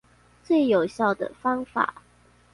[0.43, 2.01] 最有效的方法